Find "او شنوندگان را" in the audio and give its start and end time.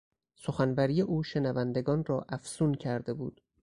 1.01-2.25